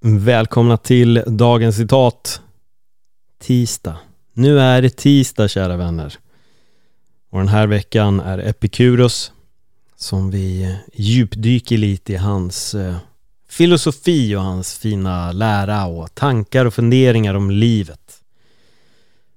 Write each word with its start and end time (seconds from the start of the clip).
Välkomna 0.00 0.76
till 0.76 1.22
dagens 1.26 1.76
citat. 1.76 2.40
Tisdag. 3.38 3.96
Nu 4.32 4.60
är 4.60 4.82
det 4.82 4.96
tisdag 4.96 5.48
kära 5.48 5.76
vänner. 5.76 6.14
Och 7.30 7.38
den 7.38 7.48
här 7.48 7.66
veckan 7.66 8.20
är 8.20 8.38
Epikuros 8.38 9.32
som 9.96 10.30
vi 10.30 10.76
djupdyker 10.94 11.78
lite 11.78 12.12
i 12.12 12.16
hans 12.16 12.74
eh, 12.74 12.96
filosofi 13.48 14.36
och 14.36 14.42
hans 14.42 14.78
fina 14.78 15.32
lära 15.32 15.86
och 15.86 16.14
tankar 16.14 16.64
och 16.64 16.74
funderingar 16.74 17.34
om 17.34 17.50
livet. 17.50 18.20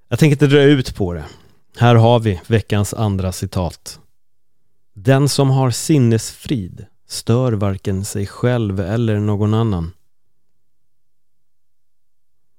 Jag 0.09 0.19
tänker 0.19 0.35
inte 0.35 0.47
dra 0.47 0.61
ut 0.61 0.95
på 0.95 1.13
det. 1.13 1.25
Här 1.77 1.95
har 1.95 2.19
vi 2.19 2.41
veckans 2.47 2.93
andra 2.93 3.31
citat. 3.31 3.99
Den 4.93 5.29
som 5.29 5.49
har 5.49 5.71
sinnesfrid 5.71 6.85
stör 7.07 7.53
varken 7.53 8.05
sig 8.05 8.27
själv 8.27 8.79
eller 8.79 9.19
någon 9.19 9.53
annan. 9.53 9.91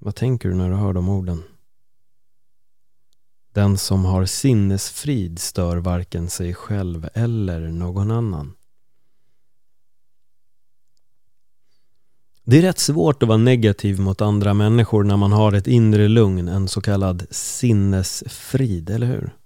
Vad 0.04 0.14
tänker 0.14 0.48
du 0.48 0.54
när 0.54 0.70
du 0.70 0.76
hör 0.76 0.92
de 0.92 1.08
orden? 1.08 1.42
Den 3.52 3.78
som 3.78 4.04
har 4.04 4.24
sinnesfrid 4.24 5.38
stör 5.38 5.76
varken 5.76 6.30
sig 6.30 6.54
själv 6.54 7.08
eller 7.14 7.60
någon 7.60 8.10
annan. 8.10 8.54
Det 12.44 12.58
är 12.58 12.62
rätt 12.62 12.78
svårt 12.78 13.22
att 13.22 13.28
vara 13.28 13.38
negativ 13.38 14.00
mot 14.00 14.20
andra 14.20 14.54
människor 14.54 15.04
när 15.04 15.16
man 15.16 15.32
har 15.32 15.52
ett 15.52 15.66
inre 15.66 16.08
lugn, 16.08 16.48
en 16.48 16.68
så 16.68 16.80
kallad 16.80 17.26
sinnesfrid, 17.30 18.90
eller 18.90 19.06
hur? 19.06 19.36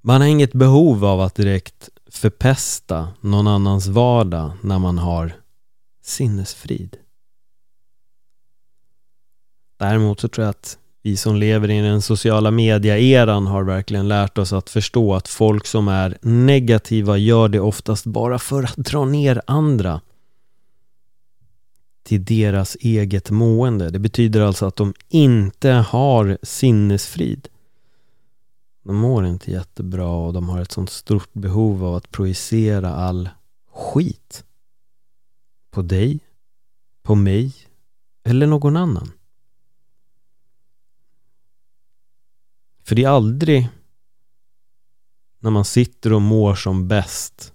Man 0.00 0.20
har 0.20 0.28
inget 0.28 0.52
behov 0.52 1.04
av 1.04 1.20
att 1.20 1.34
direkt 1.34 1.88
förpesta 2.10 3.08
någon 3.20 3.46
annans 3.46 3.86
vardag 3.86 4.52
när 4.62 4.78
man 4.78 4.98
har 4.98 5.32
sinnesfrid. 6.02 6.96
Däremot 9.76 10.20
så 10.20 10.28
tror 10.28 10.44
jag 10.44 10.50
att 10.50 10.78
vi 11.02 11.16
som 11.16 11.36
lever 11.36 11.70
i 11.70 11.80
den 11.80 12.02
sociala 12.02 12.50
media-eran 12.50 13.46
har 13.46 13.62
verkligen 13.62 14.08
lärt 14.08 14.38
oss 14.38 14.52
att 14.52 14.70
förstå 14.70 15.14
att 15.14 15.28
folk 15.28 15.66
som 15.66 15.88
är 15.88 16.18
negativa 16.22 17.16
gör 17.16 17.48
det 17.48 17.60
oftast 17.60 18.06
bara 18.06 18.38
för 18.38 18.62
att 18.62 18.76
dra 18.76 19.04
ner 19.04 19.42
andra 19.46 20.00
till 22.02 22.24
deras 22.24 22.76
eget 22.80 23.30
mående. 23.30 23.90
Det 23.90 23.98
betyder 23.98 24.40
alltså 24.40 24.66
att 24.66 24.76
de 24.76 24.94
inte 25.08 25.70
har 25.70 26.38
sinnesfrid. 26.42 27.48
De 28.84 28.96
mår 28.96 29.26
inte 29.26 29.50
jättebra 29.50 30.08
och 30.08 30.32
de 30.32 30.48
har 30.48 30.60
ett 30.60 30.72
sånt 30.72 30.90
stort 30.90 31.32
behov 31.32 31.84
av 31.84 31.94
att 31.94 32.10
projicera 32.10 32.94
all 32.94 33.28
skit 33.72 34.44
på 35.70 35.82
dig, 35.82 36.20
på 37.02 37.14
mig 37.14 37.54
eller 38.24 38.46
någon 38.46 38.76
annan. 38.76 39.10
För 42.86 42.94
det 42.94 43.04
är 43.04 43.08
aldrig 43.08 43.68
när 45.40 45.50
man 45.50 45.64
sitter 45.64 46.12
och 46.12 46.22
mår 46.22 46.54
som 46.54 46.88
bäst 46.88 47.52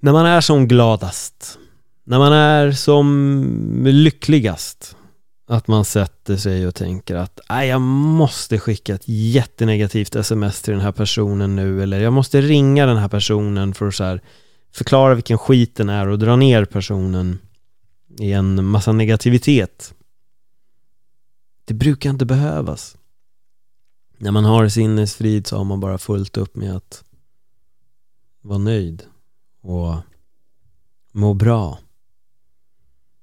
när 0.00 0.12
man 0.12 0.26
är 0.26 0.40
som 0.40 0.68
gladast 0.68 1.58
när 2.04 2.18
man 2.18 2.32
är 2.32 2.72
som 2.72 3.84
lyckligast 3.86 4.96
att 5.46 5.68
man 5.68 5.84
sätter 5.84 6.36
sig 6.36 6.66
och 6.66 6.74
tänker 6.74 7.14
att 7.14 7.40
jag 7.48 7.80
måste 7.80 8.58
skicka 8.58 8.94
ett 8.94 9.04
jättenegativt 9.06 10.16
sms 10.16 10.62
till 10.62 10.72
den 10.72 10.82
här 10.82 10.92
personen 10.92 11.56
nu 11.56 11.82
eller 11.82 12.00
jag 12.00 12.12
måste 12.12 12.40
ringa 12.40 12.86
den 12.86 12.96
här 12.96 13.08
personen 13.08 13.74
för 13.74 13.88
att 13.88 13.94
så 13.94 14.04
här 14.04 14.20
förklara 14.72 15.14
vilken 15.14 15.38
skit 15.38 15.76
den 15.76 15.88
är 15.88 16.08
och 16.08 16.18
dra 16.18 16.36
ner 16.36 16.64
personen 16.64 17.38
i 18.18 18.32
en 18.32 18.64
massa 18.64 18.92
negativitet. 18.92 19.94
Det 21.64 21.74
brukar 21.74 22.10
inte 22.10 22.26
behövas. 22.26 22.96
När 24.24 24.30
man 24.30 24.44
har 24.44 24.68
sinnesfrid 24.68 25.46
så 25.46 25.56
har 25.56 25.64
man 25.64 25.80
bara 25.80 25.98
fullt 25.98 26.36
upp 26.36 26.56
med 26.56 26.76
att 26.76 27.04
vara 28.40 28.58
nöjd 28.58 29.02
och 29.60 29.96
må 31.12 31.34
bra. 31.34 31.78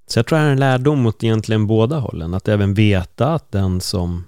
Så 0.08 0.20
jag 0.20 0.28
tror 0.28 0.38
det 0.38 0.42
här 0.42 0.50
är 0.50 0.53
en 0.53 0.59
lärdom 0.59 1.02
mot 1.02 1.24
egentligen 1.24 1.68
båda 1.68 2.00
hållen. 2.00 2.34
Att 2.34 2.48
även 2.48 2.74
veta 2.74 3.34
att 3.34 3.52
den 3.52 3.81
som 3.81 4.24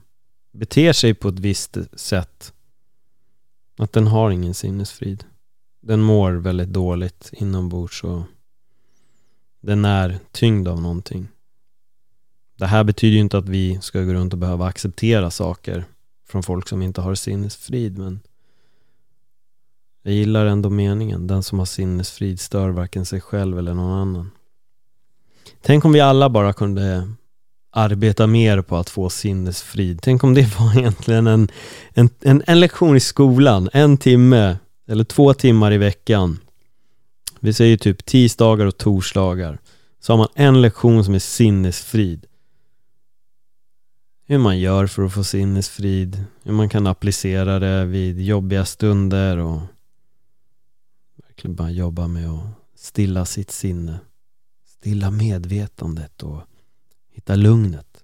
beter 0.52 0.94
sig 0.94 1.14
på 1.14 1.30
ett 1.30 1.40
visst 1.40 1.78
sätt 1.94 2.54
att 3.78 3.94
den 3.94 4.08
har 4.08 4.32
ingen 4.32 4.54
sinnesfrid. 4.54 5.24
Den 5.82 6.02
mår 6.02 6.32
väldigt 6.32 6.70
dåligt 6.70 7.30
inombords 7.34 8.04
och 8.04 8.22
den 9.62 9.86
är 9.86 10.20
tyngd 10.32 10.68
av 10.68 10.82
någonting. 10.82 11.28
Det 12.58 12.66
här 12.66 12.84
betyder 12.84 13.14
ju 13.14 13.22
inte 13.22 13.38
att 13.38 13.50
vi 13.50 13.82
ska 13.82 14.02
gå 14.02 14.14
runt 14.14 14.34
och 14.34 14.40
behöva 14.40 14.66
acceptera 14.66 15.32
saker 15.32 15.86
från 16.34 16.44
folk 16.44 16.70
som 16.70 16.82
inte 16.82 17.02
har 17.02 17.16
sinnesfrid 17.16 17.98
men 17.98 18.20
jag 20.04 20.14
gillar 20.14 20.46
ändå 20.46 20.70
meningen. 20.70 21.28
Den 21.28 21.44
som 21.44 21.60
har 21.60 21.66
sinnesfrid 21.66 22.40
stör 22.40 22.70
varken 22.70 23.06
sig 23.06 23.22
själv 23.22 23.60
eller 23.60 23.74
någon 23.74 24.00
annan. 24.00 24.32
Tänk 25.62 25.86
om 25.86 25.92
vi 25.92 26.00
alla 26.00 26.30
bara 26.30 26.54
kunde 26.54 27.10
arbeta 27.72 28.28
mer 28.28 28.62
på 28.62 28.78
att 28.78 28.90
få 28.90 29.10
sinnesfrid. 29.10 30.00
Tänk 30.02 30.24
om 30.24 30.34
det 30.34 30.42
var 30.60 30.80
egentligen 30.80 31.28
en, 31.28 31.48
en, 31.94 32.10
en, 32.22 32.44
en 32.48 32.60
lektion 32.60 32.96
i 32.96 33.00
skolan, 33.00 33.70
en 33.74 33.98
timme 33.98 34.58
eller 34.88 35.04
två 35.04 35.34
timmar 35.34 35.74
i 35.74 35.78
veckan. 35.78 36.40
Vi 37.40 37.54
säger 37.54 37.78
typ 37.78 38.06
tisdagar 38.06 38.66
och 38.66 38.78
torsdagar. 38.78 39.60
Så 40.00 40.14
har 40.14 40.18
man 40.18 40.28
en 40.36 40.62
lektion 40.62 41.06
som 41.06 41.14
är 41.16 41.20
sinnesfrid. 41.20 42.26
Hur 44.34 44.40
man 44.40 44.60
gör 44.60 44.88
för 44.88 45.04
att 45.04 45.14
få 45.14 45.24
sinnesfrid, 45.24 46.26
hur 46.44 46.54
man 46.54 46.70
kan 46.70 46.88
applicera 46.88 47.60
det 47.60 47.86
vid 47.86 48.22
jobbiga 48.22 48.66
stunder 48.66 49.38
och 49.38 49.62
verkligen 51.16 51.56
bara 51.56 51.70
jobba 51.70 52.08
med 52.08 52.30
att 52.30 52.46
stilla 52.76 53.26
sitt 53.26 53.52
sinne 53.52 54.00
stilla 54.66 55.12
medvetandet 55.12 56.24
och 56.24 56.42
hitta 57.12 57.36
lugnet. 57.36 58.04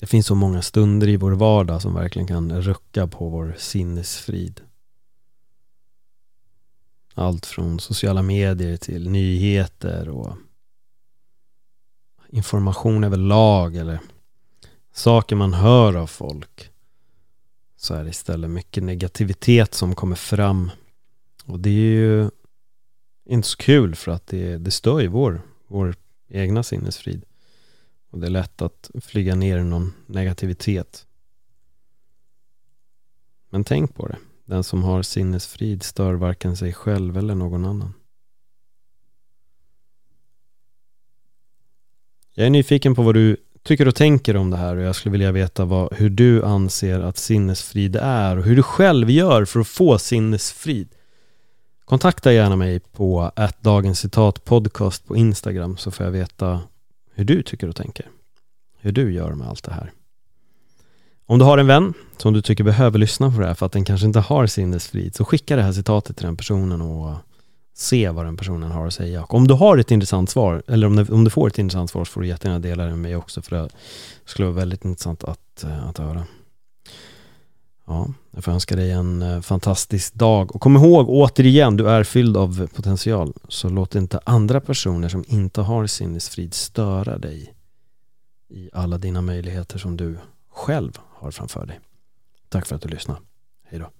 Det 0.00 0.06
finns 0.06 0.26
så 0.26 0.34
många 0.34 0.62
stunder 0.62 1.08
i 1.08 1.16
vår 1.16 1.32
vardag 1.32 1.82
som 1.82 1.94
verkligen 1.94 2.28
kan 2.28 2.62
rucka 2.62 3.06
på 3.06 3.28
vår 3.28 3.54
sinnesfrid. 3.58 4.60
Allt 7.14 7.46
från 7.46 7.80
sociala 7.80 8.22
medier 8.22 8.76
till 8.76 9.10
nyheter 9.10 10.08
och 10.08 10.36
information 12.28 13.04
överlag 13.04 13.76
eller 13.76 14.00
saker 14.92 15.36
man 15.36 15.54
hör 15.54 15.94
av 15.94 16.06
folk 16.06 16.70
så 17.76 17.94
är 17.94 18.04
det 18.04 18.10
istället 18.10 18.50
mycket 18.50 18.82
negativitet 18.82 19.74
som 19.74 19.94
kommer 19.94 20.16
fram 20.16 20.70
och 21.46 21.60
det 21.60 21.70
är 21.70 21.72
ju 21.72 22.30
inte 23.24 23.48
så 23.48 23.56
kul 23.56 23.94
för 23.94 24.12
att 24.12 24.26
det, 24.26 24.58
det 24.58 24.70
stör 24.70 25.00
ju 25.00 25.08
vår, 25.08 25.40
vår 25.66 25.94
egna 26.28 26.62
sinnesfrid. 26.62 27.24
Och 28.10 28.18
det 28.18 28.26
är 28.26 28.30
lätt 28.30 28.62
att 28.62 28.90
flyga 29.00 29.34
ner 29.34 29.58
i 29.58 29.64
någon 29.64 29.92
negativitet. 30.06 31.06
Men 33.50 33.64
tänk 33.64 33.94
på 33.94 34.06
det. 34.06 34.18
Den 34.44 34.64
som 34.64 34.82
har 34.82 35.02
sinnesfrid 35.02 35.82
stör 35.82 36.14
varken 36.14 36.56
sig 36.56 36.72
själv 36.72 37.16
eller 37.16 37.34
någon 37.34 37.64
annan. 37.64 37.94
Jag 42.38 42.46
är 42.46 42.50
nyfiken 42.50 42.94
på 42.94 43.02
vad 43.02 43.14
du 43.14 43.36
tycker 43.62 43.88
och 43.88 43.94
tänker 43.94 44.36
om 44.36 44.50
det 44.50 44.56
här 44.56 44.76
och 44.76 44.82
jag 44.82 44.96
skulle 44.96 45.12
vilja 45.12 45.32
veta 45.32 45.64
vad, 45.64 45.92
hur 45.92 46.10
du 46.10 46.44
anser 46.44 47.00
att 47.00 47.16
sinnesfrid 47.16 47.96
är 47.96 48.38
och 48.38 48.44
hur 48.44 48.56
du 48.56 48.62
själv 48.62 49.10
gör 49.10 49.44
för 49.44 49.60
att 49.60 49.68
få 49.68 49.98
sinnesfrid. 49.98 50.88
Kontakta 51.84 52.32
gärna 52.32 52.56
mig 52.56 52.80
på 52.80 53.30
att 53.36 53.62
dagens 53.62 54.00
citat 54.00 54.44
podcast 54.44 55.06
på 55.06 55.16
Instagram 55.16 55.76
så 55.76 55.90
får 55.90 56.06
jag 56.06 56.10
veta 56.12 56.60
hur 57.14 57.24
du 57.24 57.42
tycker 57.42 57.68
och 57.68 57.76
tänker. 57.76 58.06
Hur 58.80 58.92
du 58.92 59.12
gör 59.12 59.34
med 59.34 59.48
allt 59.48 59.64
det 59.64 59.72
här. 59.72 59.92
Om 61.26 61.38
du 61.38 61.44
har 61.44 61.58
en 61.58 61.66
vän 61.66 61.94
som 62.16 62.32
du 62.32 62.42
tycker 62.42 62.64
behöver 62.64 62.98
lyssna 62.98 63.30
på 63.30 63.40
det 63.40 63.46
här 63.46 63.54
för 63.54 63.66
att 63.66 63.72
den 63.72 63.84
kanske 63.84 64.06
inte 64.06 64.20
har 64.20 64.46
sinnesfrid 64.46 65.14
så 65.14 65.24
skicka 65.24 65.56
det 65.56 65.62
här 65.62 65.72
citatet 65.72 66.16
till 66.16 66.26
den 66.26 66.36
personen 66.36 66.82
och 66.82 67.14
se 67.76 68.10
vad 68.10 68.24
den 68.24 68.36
personen 68.36 68.70
har 68.70 68.86
att 68.86 68.94
säga. 68.94 69.22
Och 69.22 69.34
om 69.34 69.48
du 69.48 69.54
har 69.54 69.78
ett 69.78 69.90
intressant 69.90 70.30
svar, 70.30 70.62
eller 70.66 70.86
om 70.86 70.96
du, 70.96 71.06
om 71.12 71.24
du 71.24 71.30
får 71.30 71.48
ett 71.48 71.58
intressant 71.58 71.90
svar 71.90 72.04
så 72.04 72.12
får 72.12 72.20
du 72.20 72.26
jättegärna 72.26 72.58
dela 72.58 72.84
det 72.84 72.90
med 72.90 72.98
mig 72.98 73.16
också 73.16 73.42
för 73.42 73.56
det 73.56 73.68
skulle 74.24 74.46
vara 74.46 74.56
väldigt 74.56 74.84
intressant 74.84 75.24
att, 75.24 75.64
eh, 75.64 75.88
att 75.88 75.98
höra. 75.98 76.26
Ja, 77.86 78.08
jag 78.30 78.44
får 78.44 78.52
önska 78.52 78.76
dig 78.76 78.90
en 78.90 79.22
eh, 79.22 79.40
fantastisk 79.40 80.14
dag 80.14 80.54
och 80.54 80.60
kom 80.60 80.76
ihåg 80.76 81.08
återigen, 81.08 81.76
du 81.76 81.88
är 81.88 82.04
fylld 82.04 82.36
av 82.36 82.66
potential. 82.66 83.32
Så 83.48 83.68
låt 83.68 83.94
inte 83.94 84.20
andra 84.24 84.60
personer 84.60 85.08
som 85.08 85.24
inte 85.28 85.60
har 85.60 85.86
sinnesfrid 85.86 86.54
störa 86.54 87.18
dig 87.18 87.54
i 88.48 88.70
alla 88.72 88.98
dina 88.98 89.22
möjligheter 89.22 89.78
som 89.78 89.96
du 89.96 90.18
själv 90.50 90.98
har 91.08 91.30
framför 91.30 91.66
dig. 91.66 91.80
Tack 92.48 92.66
för 92.66 92.76
att 92.76 92.82
du 92.82 92.88
lyssnade. 92.88 93.20
Hej 93.64 93.78
då. 93.78 93.90